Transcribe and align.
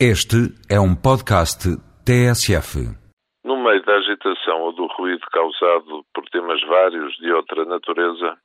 Este 0.00 0.50
é 0.68 0.80
um 0.80 0.90
podcast 0.96 1.70
TSF. 2.02 2.82
No 3.44 3.62
meio 3.62 3.80
da 3.84 3.94
agitação 3.94 4.62
ou 4.62 4.72
do 4.72 4.88
ruído 4.88 5.24
causado 5.30 6.04
por 6.12 6.24
temas 6.30 6.60
vários 6.66 7.14
de 7.18 7.32
outra 7.32 7.64
natureza, 7.64 8.36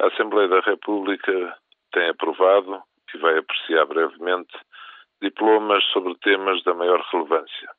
a 0.00 0.06
Assembleia 0.08 0.48
da 0.48 0.58
República 0.62 1.56
tem 1.92 2.08
aprovado 2.08 2.82
e 3.14 3.18
vai 3.18 3.38
apreciar 3.38 3.86
brevemente 3.86 4.52
diplomas 5.22 5.84
sobre 5.92 6.16
temas 6.16 6.60
da 6.64 6.74
maior 6.74 7.00
relevância. 7.12 7.70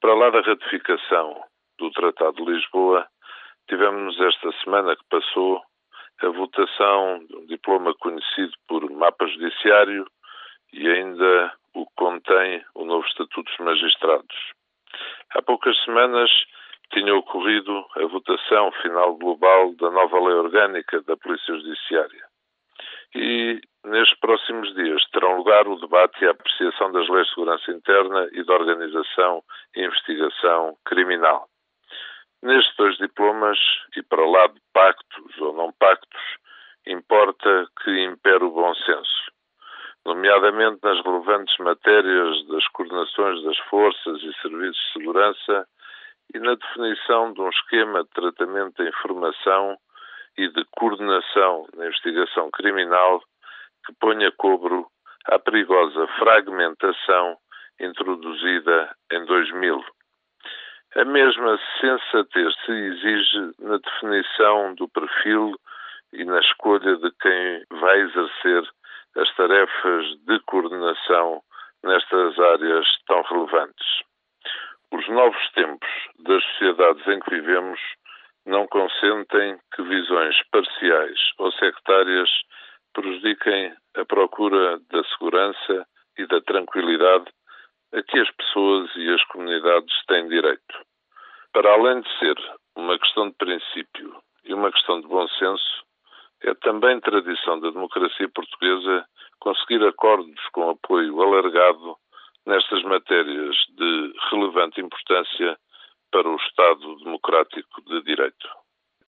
Para 0.00 0.14
lá 0.14 0.30
da 0.30 0.40
ratificação 0.42 1.42
do 1.80 1.90
Tratado 1.90 2.44
de 2.44 2.52
Lisboa, 2.52 3.08
tivemos 3.68 4.16
esta 4.20 4.52
semana 4.62 4.94
que 4.94 5.02
passou 5.10 5.60
a 6.22 6.28
votação 6.28 7.26
de 7.26 7.36
um 7.38 7.46
diploma 7.46 7.92
conhecido 7.94 8.52
por 8.68 8.88
mapa 8.88 9.26
judiciário 9.26 10.06
e 10.72 10.88
ainda 10.88 11.58
o 11.78 11.86
que 11.86 11.94
contém 11.94 12.64
o 12.74 12.84
novo 12.84 13.06
Estatuto 13.06 13.44
dos 13.44 13.58
Magistrados. 13.58 14.52
Há 15.30 15.42
poucas 15.42 15.78
semanas 15.84 16.30
tinha 16.92 17.14
ocorrido 17.14 17.86
a 17.96 18.06
votação 18.06 18.72
final 18.82 19.14
global 19.16 19.72
da 19.74 19.90
nova 19.90 20.18
lei 20.18 20.34
orgânica 20.34 21.00
da 21.02 21.16
Polícia 21.16 21.54
Judiciária. 21.54 22.24
E 23.14 23.60
nestes 23.84 24.18
próximos 24.18 24.74
dias 24.74 25.04
terão 25.10 25.36
lugar 25.36 25.68
o 25.68 25.76
debate 25.76 26.24
e 26.24 26.26
a 26.26 26.32
apreciação 26.32 26.90
das 26.90 27.08
leis 27.08 27.26
de 27.28 27.34
segurança 27.34 27.70
interna 27.70 28.28
e 28.32 28.42
da 28.42 28.54
organização 28.54 29.44
e 29.76 29.84
investigação 29.84 30.76
criminal. 30.84 31.46
Nestes 32.42 32.74
dois 32.76 32.96
diplomas, 32.96 33.58
e 33.96 34.02
para 34.02 34.26
lá 34.26 34.46
de 34.48 34.60
pactos 34.72 35.38
ou 35.38 35.52
não 35.52 35.72
pactos, 35.72 36.22
importa 36.86 37.68
que 37.82 38.04
impere 38.04 38.44
o 38.44 38.50
bom 38.50 38.74
senso 38.74 39.17
nomeadamente 40.28 40.78
nas 40.82 41.02
relevantes 41.02 41.56
matérias 41.58 42.46
das 42.48 42.66
coordenações 42.68 43.42
das 43.44 43.56
forças 43.70 44.22
e 44.22 44.32
serviços 44.42 44.76
de 44.76 44.92
segurança 44.92 45.66
e 46.34 46.38
na 46.38 46.54
definição 46.54 47.32
de 47.32 47.40
um 47.40 47.48
esquema 47.48 48.04
de 48.04 48.10
tratamento 48.10 48.76
da 48.76 48.90
informação 48.90 49.78
e 50.36 50.48
de 50.48 50.64
coordenação 50.76 51.66
na 51.74 51.86
investigação 51.86 52.50
criminal 52.50 53.22
que 53.86 53.94
ponha 53.98 54.30
cobro 54.32 54.86
à 55.24 55.38
perigosa 55.38 56.06
fragmentação 56.18 57.38
introduzida 57.80 58.94
em 59.10 59.24
2000. 59.24 59.82
A 60.96 61.04
mesma 61.06 61.58
sensatez 61.80 62.54
se 62.66 62.72
exige 62.72 63.52
na 63.60 63.78
definição 63.78 64.74
do 64.74 64.88
perfil 64.88 65.54
e 66.12 66.22
na 66.24 66.38
escolha 66.40 66.96
de 66.96 67.10
quem 67.12 67.64
vai 67.80 68.00
exercer 68.00 68.68
as 69.18 69.34
tarefas 69.34 70.06
de 70.26 70.38
coordenação 70.46 71.42
nestas 71.82 72.38
áreas 72.38 72.86
tão 73.06 73.20
relevantes. 73.22 73.86
Os 74.92 75.06
novos 75.08 75.50
tempos 75.52 75.88
das 76.20 76.42
sociedades 76.44 77.06
em 77.08 77.20
que 77.20 77.30
vivemos 77.30 77.80
não 78.46 78.66
consentem 78.68 79.58
que 79.74 79.82
visões 79.82 80.36
parciais 80.50 81.18
ou 81.38 81.52
sectárias 81.52 82.30
prejudiquem 82.94 83.74
a 83.96 84.04
procura 84.04 84.78
da 84.90 85.04
segurança 85.04 85.86
e 86.16 86.26
da 86.26 86.40
tranquilidade 86.40 87.26
a 87.92 88.02
que 88.02 88.18
as 88.20 88.30
pessoas 88.30 88.90
e 88.96 89.12
as 89.12 89.22
comunidades 89.24 89.94
têm 90.06 90.28
direito. 90.28 90.86
Para 91.52 91.72
além 91.72 92.00
de 92.00 92.18
ser 92.18 92.36
uma 92.76 92.98
questão 92.98 93.28
de 93.28 93.36
princípio 93.36 94.16
e 94.44 94.54
uma 94.54 94.70
questão 94.70 95.00
de 95.00 95.08
bom 95.08 95.26
senso, 95.28 95.84
é 96.42 96.54
também 96.68 97.00
tradição 97.00 97.58
da 97.60 97.70
democracia 97.70 98.28
portuguesa 98.28 99.06
conseguir 99.40 99.82
acordos 99.86 100.38
com 100.52 100.68
apoio 100.68 101.22
alargado 101.22 101.87